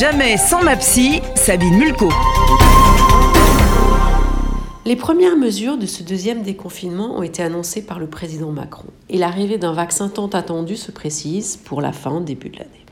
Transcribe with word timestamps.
Jamais 0.00 0.38
sans 0.38 0.62
ma 0.62 0.76
psy, 0.76 1.20
Sabine 1.34 1.76
Mulco. 1.76 2.08
Les 4.86 4.96
premières 4.96 5.36
mesures 5.36 5.76
de 5.76 5.84
ce 5.84 6.02
deuxième 6.02 6.40
déconfinement 6.40 7.18
ont 7.18 7.22
été 7.22 7.42
annoncées 7.42 7.82
par 7.82 7.98
le 7.98 8.06
président 8.06 8.50
Macron 8.50 8.88
et 9.10 9.18
l'arrivée 9.18 9.58
d'un 9.58 9.74
vaccin 9.74 10.08
tant 10.08 10.28
attendu 10.28 10.78
se 10.78 10.90
précise 10.90 11.58
pour 11.58 11.82
la 11.82 11.92
fin 11.92 12.22
début 12.22 12.48
de 12.48 12.60
l'année. 12.60 12.86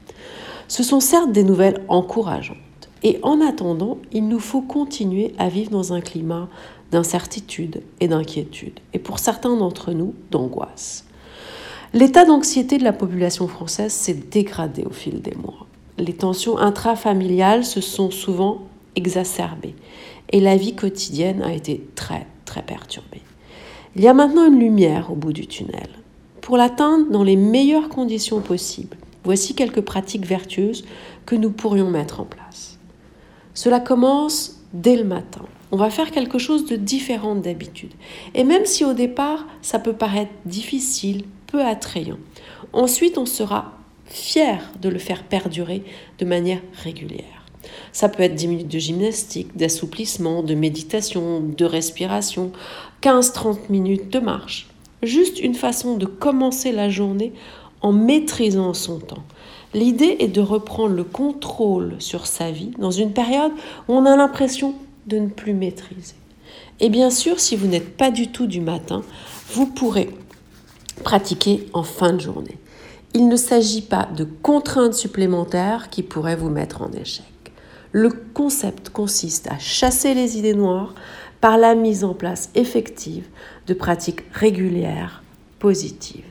Ce 0.69 0.83
sont 0.83 1.01
certes 1.01 1.33
des 1.33 1.45
nouvelles 1.45 1.83
encourageantes 1.89 2.59
et 3.03 3.19
en 3.23 3.41
attendant, 3.41 3.97
il 4.13 4.29
nous 4.29 4.39
faut 4.39 4.61
continuer 4.61 5.33
à 5.39 5.49
vivre 5.49 5.71
dans 5.71 5.95
un 5.95 6.03
climat 6.03 6.51
d'incertitude 6.91 7.81
et 8.01 8.09
d'inquiétude 8.09 8.81
et 8.93 8.99
pour 8.99 9.19
certains 9.19 9.57
d'entre 9.57 9.93
nous 9.93 10.15
d'angoisse. 10.31 11.07
L'état 11.95 12.27
d'anxiété 12.27 12.77
de 12.77 12.85
la 12.85 12.93
population 12.93 13.49
française 13.49 13.95
s'est 13.95 14.13
dégradé 14.13 14.85
au 14.85 14.93
fil 14.93 15.23
des 15.23 15.35
mois. 15.37 15.68
Les 15.99 16.13
tensions 16.13 16.59
intrafamiliales 16.59 17.65
se 17.65 17.81
sont 17.81 18.11
souvent 18.11 18.63
exacerbées 18.95 19.75
et 20.31 20.41
la 20.41 20.57
vie 20.57 20.75
quotidienne 20.75 21.43
a 21.43 21.53
été 21.53 21.89
très, 21.95 22.27
très 22.45 22.63
perturbée. 22.63 23.23
Il 23.97 24.03
y 24.03 24.09
a 24.09 24.15
maintenant 24.15 24.47
une 24.47 24.61
lumière 24.61 25.11
au 25.11 25.17
bout 25.17 25.33
du 25.33 25.47
tunnel. 25.47 25.89
Pour 26.41 26.57
l'atteindre 26.57 27.11
dans 27.11 27.25
les 27.25 27.37
meilleures 27.37 27.89
conditions 27.89 28.41
possibles, 28.41 28.97
voici 29.25 29.55
quelques 29.55 29.81
pratiques 29.81 30.25
vertueuses 30.25 30.85
que 31.27 31.35
nous 31.35 31.51
pourrions 31.51 31.91
mettre 31.91 32.21
en 32.21 32.25
place. 32.25 32.79
Cela 33.55 33.81
commence 33.81 34.61
dès 34.73 34.97
le 34.97 35.05
matin. 35.05 35.43
On 35.73 35.77
va 35.77 35.91
faire 35.91 36.11
quelque 36.11 36.39
chose 36.39 36.65
de 36.67 36.77
différent 36.77 37.35
d'habitude. 37.35 37.93
Et 38.35 38.45
même 38.45 38.65
si 38.65 38.85
au 38.85 38.95
départ, 38.95 39.47
ça 39.63 39.79
peut 39.79 39.93
paraître 39.93 40.33
difficile, 40.47 41.25
peu 41.49 41.63
attrayant, 41.63 42.19
ensuite 42.73 43.19
on 43.19 43.27
sera 43.27 43.78
fier 44.09 44.71
de 44.81 44.89
le 44.89 44.99
faire 44.99 45.25
perdurer 45.25 45.83
de 46.19 46.25
manière 46.25 46.61
régulière. 46.83 47.25
Ça 47.93 48.09
peut 48.09 48.23
être 48.23 48.35
10 48.35 48.49
minutes 48.49 48.69
de 48.69 48.79
gymnastique, 48.79 49.57
d'assouplissement, 49.57 50.43
de 50.43 50.55
méditation, 50.55 51.41
de 51.41 51.65
respiration, 51.65 52.53
15-30 53.03 53.59
minutes 53.71 54.13
de 54.13 54.19
marche. 54.19 54.69
Juste 55.03 55.41
une 55.41 55.55
façon 55.55 55.97
de 55.97 56.07
commencer 56.07 56.73
la 56.73 56.89
journée 56.89 57.33
en 57.81 57.93
maîtrisant 57.93 58.75
son 58.75 58.99
temps. 58.99 59.23
L'idée 59.75 60.17
est 60.19 60.29
de 60.29 60.41
reprendre 60.41 60.95
le 60.95 61.05
contrôle 61.05 61.97
sur 61.99 62.27
sa 62.27 62.51
vie 62.51 62.71
dans 62.79 62.91
une 62.91 63.13
période 63.13 63.53
où 63.87 63.93
on 63.93 64.07
a 64.07 64.17
l'impression 64.17 64.75
de 65.07 65.19
ne 65.19 65.29
plus 65.29 65.55
maîtriser. 65.55 66.15
Et 66.81 66.89
bien 66.89 67.11
sûr, 67.11 67.39
si 67.39 67.55
vous 67.57 67.67
n'êtes 67.67 67.97
pas 67.97 68.11
du 68.11 68.29
tout 68.29 68.47
du 68.47 68.61
matin, 68.61 69.03
vous 69.51 69.67
pourrez 69.67 70.11
pratiquer 71.05 71.67
en 71.73 71.83
fin 71.83 72.13
de 72.13 72.21
journée. 72.21 72.57
Il 73.15 73.29
ne 73.29 73.37
s'agit 73.37 73.83
pas 73.83 74.09
de 74.17 74.25
contraintes 74.25 74.95
supplémentaires 74.95 75.89
qui 75.91 76.03
pourraient 76.03 76.37
vous 76.37 76.51
mettre 76.51 76.83
en 76.83 76.93
échec. 76.93 77.25
Le 77.93 78.11
concept 78.11 78.91
consiste 78.91 79.51
à 79.51 79.59
chasser 79.59 80.15
les 80.15 80.39
idées 80.39 80.55
noires 80.55 80.95
par 81.41 81.57
la 81.57 81.75
mise 81.75 82.05
en 82.05 82.15
place 82.15 82.51
effective 82.55 83.27
de 83.67 83.75
pratiques 83.75 84.23
régulières 84.33 85.23
positives. 85.59 86.29